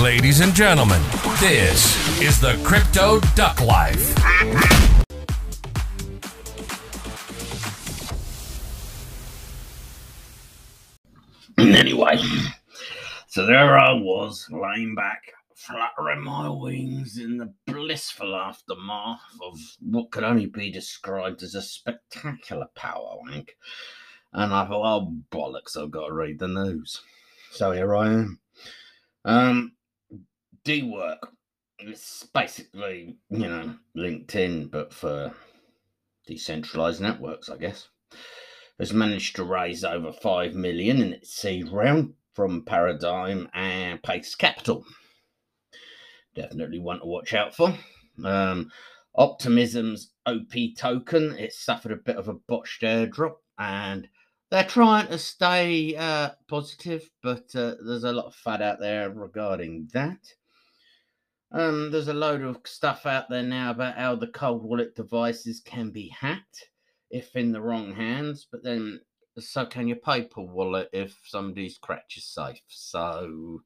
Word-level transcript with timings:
Ladies 0.00 0.40
and 0.40 0.54
gentlemen, 0.54 1.02
this 1.40 2.22
is 2.22 2.40
the 2.40 2.58
Crypto 2.64 3.20
Duck 3.34 3.60
Life. 3.60 4.16
anyway, 11.58 12.18
so 13.28 13.44
there 13.44 13.78
I 13.78 13.92
was, 13.92 14.48
lying 14.50 14.94
back, 14.94 15.20
fluttering 15.54 16.24
my 16.24 16.48
wings 16.48 17.18
in 17.18 17.36
the 17.36 17.52
blissful 17.66 18.34
aftermath 18.34 19.20
of 19.42 19.58
what 19.80 20.10
could 20.10 20.24
only 20.24 20.46
be 20.46 20.72
described 20.72 21.42
as 21.42 21.54
a 21.54 21.60
spectacular 21.60 22.68
power 22.74 23.18
wank. 23.18 23.54
And 24.32 24.54
I 24.54 24.66
thought, 24.66 25.02
oh, 25.02 25.14
bollocks, 25.30 25.76
I've 25.76 25.90
got 25.90 26.06
to 26.06 26.14
read 26.14 26.38
the 26.38 26.48
news. 26.48 27.02
So 27.50 27.72
here 27.72 27.94
I 27.94 28.06
am. 28.14 28.40
Um, 29.26 29.72
Dework. 30.64 31.18
It's 31.78 32.24
basically, 32.34 33.16
you 33.30 33.48
know, 33.48 33.74
LinkedIn, 33.96 34.70
but 34.70 34.92
for 34.92 35.32
decentralized 36.26 37.00
networks, 37.00 37.48
I 37.48 37.56
guess. 37.56 37.88
Has 38.78 38.92
managed 38.92 39.36
to 39.36 39.44
raise 39.44 39.84
over 39.84 40.12
5 40.12 40.54
million 40.54 41.02
in 41.02 41.12
its 41.12 41.34
seed 41.34 41.68
round 41.68 42.14
from 42.34 42.64
Paradigm 42.64 43.48
and 43.52 44.02
Pace 44.02 44.34
Capital. 44.34 44.84
Definitely 46.34 46.78
one 46.78 47.00
to 47.00 47.06
watch 47.06 47.34
out 47.34 47.54
for. 47.54 47.74
Um, 48.24 48.70
Optimism's 49.16 50.12
OP 50.24 50.52
token, 50.76 51.36
it 51.38 51.52
suffered 51.52 51.92
a 51.92 51.96
bit 51.96 52.16
of 52.16 52.28
a 52.28 52.34
botched 52.34 52.82
airdrop 52.82 53.36
and 53.58 54.08
they're 54.50 54.64
trying 54.64 55.08
to 55.08 55.18
stay 55.18 55.94
uh, 55.96 56.30
positive, 56.48 57.08
but 57.22 57.54
uh, 57.54 57.74
there's 57.84 58.04
a 58.04 58.12
lot 58.12 58.26
of 58.26 58.34
fad 58.34 58.62
out 58.62 58.80
there 58.80 59.10
regarding 59.10 59.88
that. 59.92 60.18
Um, 61.52 61.90
there's 61.90 62.08
a 62.08 62.14
load 62.14 62.42
of 62.42 62.58
stuff 62.64 63.06
out 63.06 63.28
there 63.28 63.42
now 63.42 63.70
about 63.72 63.96
how 63.96 64.14
the 64.14 64.28
cold 64.28 64.62
wallet 64.62 64.94
devices 64.94 65.60
can 65.60 65.90
be 65.90 66.08
hacked 66.08 66.68
if 67.10 67.34
in 67.34 67.50
the 67.50 67.60
wrong 67.60 67.92
hands, 67.92 68.46
but 68.50 68.62
then 68.62 69.00
so 69.38 69.66
can 69.66 69.88
your 69.88 69.96
paper 69.96 70.42
wallet 70.42 70.88
if 70.92 71.18
somebody's 71.24 71.78
cracked 71.78 72.16
your 72.16 72.22
safe. 72.22 72.62
So 72.68 73.62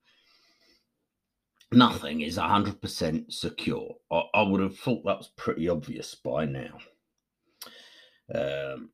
nothing 1.72 2.22
is 2.22 2.38
100% 2.38 3.32
secure. 3.32 3.94
I, 4.10 4.22
I, 4.34 4.42
would 4.42 4.60
have 4.60 4.78
thought 4.78 5.04
that 5.04 5.18
was 5.18 5.30
pretty 5.36 5.68
obvious 5.68 6.14
by 6.14 6.46
now. 6.46 6.78
Um, 8.34 8.90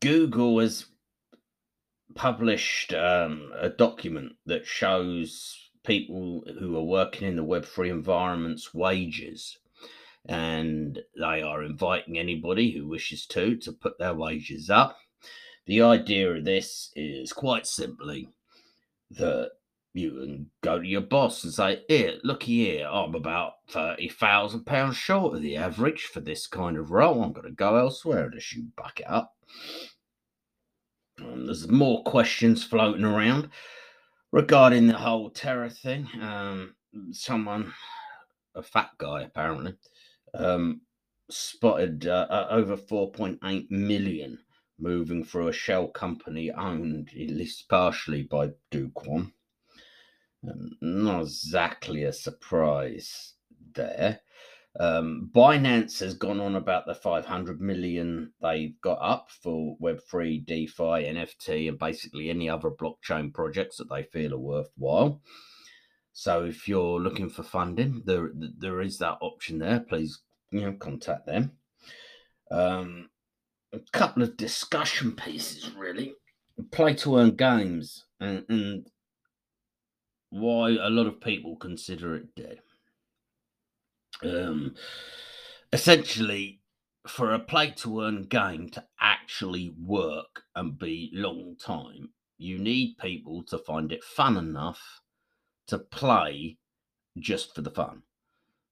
Google 0.00 0.58
has 0.60 0.86
published 2.20 2.92
um, 2.92 3.50
a 3.58 3.70
document 3.70 4.30
that 4.44 4.66
shows 4.66 5.70
people 5.86 6.44
who 6.58 6.76
are 6.76 6.84
working 6.84 7.26
in 7.26 7.34
the 7.34 7.42
Web3 7.42 7.88
environments 7.88 8.74
wages. 8.74 9.56
And 10.26 10.98
they 11.18 11.40
are 11.40 11.64
inviting 11.64 12.18
anybody 12.18 12.72
who 12.72 12.86
wishes 12.86 13.24
to 13.28 13.56
to 13.56 13.72
put 13.72 13.98
their 13.98 14.12
wages 14.12 14.68
up. 14.68 14.98
The 15.64 15.80
idea 15.80 16.30
of 16.32 16.44
this 16.44 16.92
is 16.94 17.32
quite 17.32 17.66
simply 17.66 18.28
that 19.12 19.52
you 19.94 20.10
can 20.10 20.50
go 20.60 20.78
to 20.78 20.86
your 20.86 21.00
boss 21.00 21.42
and 21.42 21.54
say, 21.54 21.84
Here, 21.88 22.18
look 22.22 22.42
here, 22.42 22.86
I'm 22.86 23.14
about 23.14 23.66
£30,000 23.70 24.92
short 24.92 25.36
of 25.36 25.40
the 25.40 25.56
average 25.56 26.02
for 26.02 26.20
this 26.20 26.46
kind 26.46 26.76
of 26.76 26.90
role. 26.90 27.24
I'm 27.24 27.32
going 27.32 27.46
to 27.46 27.52
go 27.52 27.78
elsewhere 27.78 28.26
unless 28.26 28.52
you 28.52 28.64
back 28.76 29.00
it 29.00 29.08
up. 29.08 29.34
Um, 31.22 31.46
there's 31.46 31.68
more 31.68 32.02
questions 32.04 32.64
floating 32.64 33.04
around 33.04 33.50
regarding 34.32 34.86
the 34.86 34.98
whole 34.98 35.30
Terra 35.30 35.70
thing. 35.70 36.08
Um, 36.20 36.74
someone, 37.12 37.72
a 38.54 38.62
fat 38.62 38.90
guy 38.98 39.22
apparently, 39.22 39.74
um, 40.34 40.80
spotted 41.30 42.06
uh, 42.06 42.26
uh, 42.30 42.46
over 42.50 42.76
4.8 42.76 43.70
million 43.70 44.38
moving 44.78 45.24
through 45.24 45.48
a 45.48 45.52
shell 45.52 45.88
company 45.88 46.50
owned 46.50 47.10
at 47.10 47.30
least 47.30 47.68
partially 47.68 48.22
by 48.22 48.48
Kwon. 48.72 49.32
Um, 50.48 50.70
not 50.80 51.22
exactly 51.22 52.04
a 52.04 52.12
surprise 52.12 53.34
there. 53.74 54.20
Um, 54.78 55.30
Binance 55.34 55.98
has 55.98 56.14
gone 56.14 56.40
on 56.40 56.54
about 56.54 56.86
the 56.86 56.94
500 56.94 57.60
million 57.60 58.32
they've 58.40 58.80
got 58.80 58.98
up 59.00 59.28
for 59.42 59.76
Web3, 59.82 60.46
DeFi, 60.46 60.82
NFT, 60.82 61.68
and 61.68 61.78
basically 61.78 62.30
any 62.30 62.48
other 62.48 62.70
blockchain 62.70 63.34
projects 63.34 63.78
that 63.78 63.90
they 63.90 64.04
feel 64.04 64.34
are 64.34 64.38
worthwhile. 64.38 65.20
So 66.12 66.44
if 66.44 66.68
you're 66.68 67.00
looking 67.00 67.28
for 67.28 67.42
funding, 67.42 68.02
there 68.04 68.30
there 68.34 68.80
is 68.80 68.98
that 68.98 69.18
option 69.20 69.58
there. 69.58 69.80
Please, 69.80 70.20
you 70.50 70.60
know, 70.60 70.72
contact 70.72 71.26
them. 71.26 71.52
Um, 72.50 73.08
a 73.72 73.80
couple 73.92 74.22
of 74.22 74.36
discussion 74.36 75.12
pieces, 75.12 75.70
really. 75.76 76.14
Play 76.72 76.94
to 76.96 77.16
earn 77.18 77.36
games 77.36 78.04
and, 78.20 78.44
and 78.48 78.86
why 80.30 80.70
a 80.70 80.90
lot 80.90 81.06
of 81.06 81.20
people 81.20 81.56
consider 81.56 82.16
it 82.16 82.34
dead. 82.34 82.60
Um, 84.22 84.74
essentially, 85.72 86.60
for 87.06 87.32
a 87.32 87.38
play 87.38 87.70
to 87.78 88.02
earn 88.02 88.24
game 88.24 88.68
to 88.70 88.84
actually 89.00 89.74
work 89.78 90.42
and 90.54 90.78
be 90.78 91.10
long 91.12 91.56
time, 91.60 92.10
you 92.38 92.58
need 92.58 92.96
people 92.98 93.42
to 93.44 93.58
find 93.58 93.92
it 93.92 94.04
fun 94.04 94.36
enough 94.36 94.80
to 95.68 95.78
play 95.78 96.58
just 97.18 97.54
for 97.54 97.62
the 97.62 97.70
fun. 97.70 98.02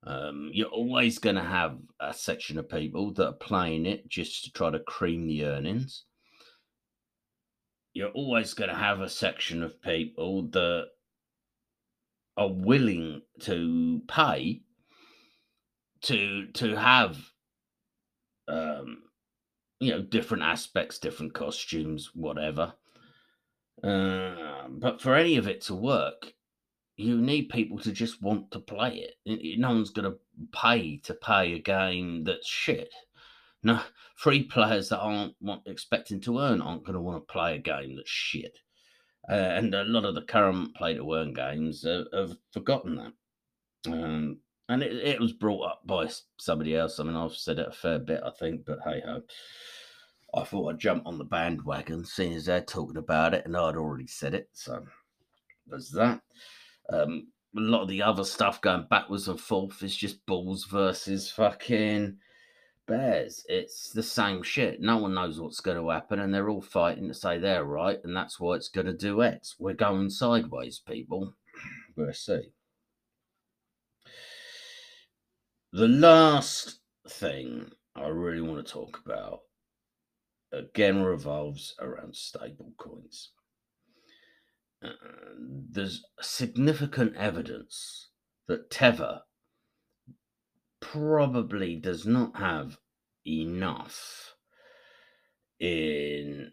Um, 0.05 0.51
you're 0.53 0.69
always 0.69 1.19
going 1.19 1.37
to 1.37 1.43
have 1.43 1.79
a 2.01 2.15
section 2.15 2.59
of 2.59 2.69
people 2.69 3.13
that 3.15 3.27
are 3.27 3.33
playing 3.33 3.87
it 3.87 4.09
just 4.09 4.45
to 4.45 4.53
try 4.53 4.71
to 4.71 4.79
cream 4.81 5.27
the 5.27 5.45
earnings. 5.45 6.05
You're 7.95 8.11
always 8.11 8.55
going 8.55 8.71
to 8.71 8.77
have 8.77 9.01
a 9.01 9.09
section 9.09 9.63
of 9.63 9.83
people 9.83 10.49
that 10.51 10.87
are 12.37 12.53
willing 12.53 13.23
to 13.41 14.01
pay 14.07 14.63
to 16.03 16.47
to 16.53 16.77
have 16.77 17.19
um 18.49 19.03
you 19.81 19.91
know 19.91 20.03
different 20.03 20.43
aspects 20.43 20.99
different 20.99 21.35
costumes 21.35 22.11
whatever. 22.15 22.73
Uh, 23.83 24.67
but 24.69 25.01
for 25.01 25.15
any 25.15 25.37
of 25.37 25.47
it 25.47 25.61
to 25.61 25.75
work 25.75 26.35
you 26.99 27.17
need 27.17 27.49
people 27.49 27.79
to 27.79 27.93
just 27.93 28.21
want 28.21 28.51
to 28.51 28.59
play 28.59 29.07
it. 29.25 29.59
No 29.59 29.69
one's 29.69 29.91
going 29.91 30.11
to 30.11 30.19
pay 30.53 30.99
to 31.05 31.15
play 31.15 31.55
a 31.55 31.59
game 31.61 32.25
that's 32.25 32.49
shit. 32.49 32.93
No 33.63 33.81
free 34.17 34.43
players 34.43 34.89
that 34.89 34.99
aren't 34.99 35.35
want, 35.41 35.63
expecting 35.67 36.21
to 36.23 36.41
earn 36.41 36.61
aren't 36.61 36.85
going 36.85 36.95
to 36.95 37.01
want 37.01 37.17
to 37.17 37.33
play 37.33 37.55
a 37.55 37.59
game 37.59 37.95
that's 37.95 38.11
shit. 38.11 38.59
Uh, 39.31 39.35
and 39.35 39.75
a 39.75 39.85
lot 39.85 40.05
of 40.05 40.17
the 40.17 40.23
current 40.23 40.75
play 40.75 40.95
to 40.95 41.15
earn 41.15 41.33
games 41.33 41.85
have, 41.85 42.07
have 42.13 42.37
forgotten 42.53 42.97
that. 42.97 43.93
Um, 43.93 44.39
and 44.69 44.83
it, 44.83 44.93
it 44.97 45.21
was 45.21 45.33
brought 45.33 45.67
up 45.67 45.83
by 45.87 46.09
somebody 46.39 46.77
else. 46.77 47.01
I 47.01 47.05
mean, 47.05 47.17
I've 47.17 47.33
said 47.33 47.59
it 47.59 47.69
a 47.69 47.73
fair 47.73 47.99
bit, 47.99 48.21
I 48.25 48.31
think, 48.31 48.65
but 48.67 48.79
hey 48.85 49.03
ho. 49.05 49.23
I 50.35 50.45
thought 50.45 50.71
I'd 50.71 50.79
jump 50.79 51.07
on 51.07 51.17
the 51.17 51.25
bandwagon, 51.25 52.05
seeing 52.05 52.35
as 52.35 52.45
they're 52.45 52.61
talking 52.61 52.99
about 52.99 53.33
it, 53.33 53.47
and 53.47 53.57
I'd 53.57 53.77
already 53.77 54.07
said 54.07 54.35
it. 54.35 54.51
So 54.53 54.85
there's 55.67 55.91
that. 55.93 56.21
Um, 56.93 57.29
a 57.57 57.61
lot 57.61 57.83
of 57.83 57.89
the 57.89 58.03
other 58.03 58.25
stuff 58.25 58.61
going 58.61 58.87
backwards 58.91 59.27
and 59.27 59.41
forth 59.41 59.83
is 59.83 59.97
just 59.97 60.25
Bulls 60.27 60.65
versus 60.65 61.31
fucking 61.31 62.19
Bears. 62.87 63.45
It's 63.49 63.91
the 63.91 64.03
same 64.03 64.43
shit. 64.43 64.83
No 64.83 64.99
one 64.99 65.15
knows 65.15 65.41
what's 65.41 65.61
going 65.61 65.79
to 65.79 65.89
happen, 65.89 66.21
and 66.21 66.33
they're 66.33 66.51
all 66.51 66.61
fighting 66.61 67.09
to 67.09 67.15
say 67.15 67.39
they're 67.39 67.65
right, 67.65 67.99
and 68.05 68.15
that's 68.15 68.39
why 68.39 68.57
it's 68.57 68.69
going 68.69 68.87
to 68.87 68.93
do 68.93 69.23
X. 69.23 69.57
We're 69.59 69.73
going 69.73 70.11
sideways, 70.11 70.79
people. 70.87 71.35
We'll 71.97 72.13
see. 72.13 72.53
The 75.73 75.89
last 75.89 76.81
thing 77.09 77.71
I 77.95 78.09
really 78.09 78.41
want 78.41 78.67
to 78.67 78.73
talk 78.73 79.01
about 79.05 79.41
again 80.51 81.03
revolves 81.03 81.75
around 81.79 82.17
stable 82.17 82.73
coins. 82.79 83.33
Uh, 84.83 84.91
there's 85.39 86.05
significant 86.21 87.17
evidence 87.17 88.11
that 88.47 88.71
Tether 88.71 89.21
probably 90.81 91.77
does 91.77 92.07
not 92.07 92.37
have 92.37 92.79
enough 93.27 94.35
in 95.61 96.53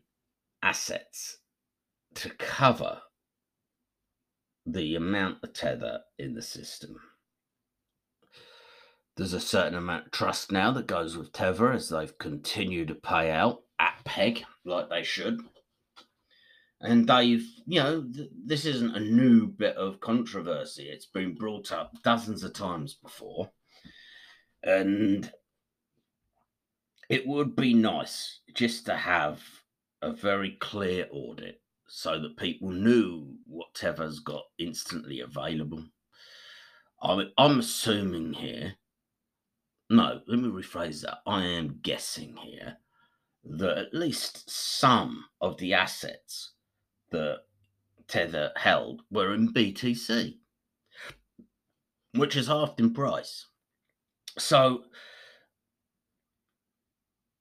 assets 0.61 1.37
to 2.15 2.29
cover 2.31 3.01
the 4.65 4.95
amount 4.95 5.43
of 5.43 5.53
tether 5.53 6.01
in 6.17 6.33
the 6.33 6.41
system. 6.41 6.97
There's 9.17 9.33
a 9.33 9.39
certain 9.39 9.75
amount 9.75 10.07
of 10.07 10.11
trust 10.11 10.51
now 10.51 10.71
that 10.71 10.87
goes 10.87 11.17
with 11.17 11.31
Tether 11.31 11.71
as 11.71 11.89
they've 11.89 12.17
continued 12.17 12.89
to 12.89 12.95
pay 12.95 13.31
out 13.31 13.61
at 13.79 14.01
peg 14.03 14.43
like 14.65 14.89
they 14.89 15.03
should. 15.03 15.39
And 16.81 17.07
they've, 17.07 17.45
you 17.65 17.79
know, 17.81 18.03
th- 18.03 18.29
this 18.45 18.65
isn't 18.65 18.95
a 18.95 18.99
new 18.99 19.47
bit 19.47 19.77
of 19.77 20.01
controversy. 20.01 20.83
It's 20.83 21.05
been 21.05 21.33
brought 21.33 21.71
up 21.71 21.93
dozens 22.03 22.43
of 22.43 22.53
times 22.53 22.95
before. 22.95 23.49
And 24.61 25.31
it 27.09 27.25
would 27.25 27.55
be 27.55 27.73
nice 27.73 28.41
just 28.53 28.85
to 28.87 28.95
have 28.95 29.41
a 30.01 30.11
very 30.11 30.57
clear 30.59 31.07
audit 31.11 31.61
so 31.87 32.19
that 32.19 32.37
people 32.37 32.69
knew 32.69 33.35
what 33.45 33.73
Tether's 33.73 34.19
got 34.19 34.43
instantly 34.57 35.21
available. 35.21 35.83
I'm, 37.01 37.31
I'm 37.37 37.59
assuming 37.59 38.33
here, 38.33 38.75
no, 39.89 40.21
let 40.27 40.39
me 40.39 40.49
rephrase 40.49 41.01
that. 41.01 41.19
I 41.27 41.43
am 41.43 41.79
guessing 41.81 42.35
here 42.37 42.77
that 43.43 43.77
at 43.77 43.93
least 43.93 44.49
some 44.49 45.25
of 45.41 45.57
the 45.57 45.73
assets 45.73 46.53
that 47.11 47.41
Tether 48.07 48.51
held 48.55 49.03
were 49.11 49.33
in 49.33 49.53
BTC, 49.53 50.37
which 52.15 52.35
is 52.35 52.47
halved 52.47 52.79
in 52.79 52.93
price. 52.93 53.45
So 54.37 54.85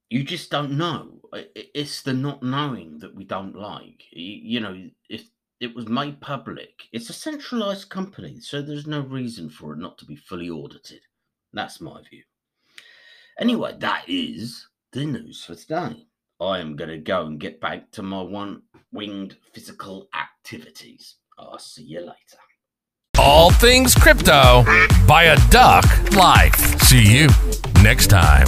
you 0.09 0.23
just 0.23 0.51
don't 0.51 0.77
know. 0.77 1.19
It's 1.33 2.03
the 2.03 2.13
not 2.13 2.43
knowing 2.43 2.99
that 2.99 3.15
we 3.15 3.23
don't 3.23 3.55
like. 3.55 4.03
You 4.11 4.59
know, 4.59 4.89
if 5.09 5.23
it 5.59 5.75
was 5.75 5.87
made 5.87 6.21
public, 6.21 6.83
it's 6.91 7.09
a 7.09 7.13
centralized 7.13 7.89
company, 7.89 8.39
so 8.39 8.61
there's 8.61 8.87
no 8.87 9.01
reason 9.01 9.49
for 9.49 9.73
it 9.73 9.79
not 9.79 9.97
to 9.97 10.05
be 10.05 10.15
fully 10.15 10.49
audited. 10.49 11.01
That's 11.53 11.81
my 11.81 12.01
view. 12.09 12.23
Anyway, 13.39 13.75
that 13.79 14.05
is 14.07 14.67
the 14.93 15.05
news 15.05 15.43
for 15.43 15.55
today. 15.55 16.07
I 16.39 16.59
am 16.59 16.75
going 16.75 16.89
to 16.89 16.97
go 16.97 17.25
and 17.25 17.39
get 17.39 17.59
back 17.59 17.91
to 17.91 18.01
my 18.01 18.21
one 18.21 18.61
winged 18.93 19.35
physical 19.53 20.07
activities. 20.13 21.15
I'll 21.37 21.59
see 21.59 21.83
you 21.83 21.99
later. 21.99 22.39
All 23.17 23.51
things 23.51 23.93
crypto 23.93 24.63
by 25.07 25.23
a 25.23 25.49
duck 25.49 25.85
life. 26.13 26.81
See 26.83 27.03
you 27.03 27.27
next 27.81 28.07
time. 28.07 28.47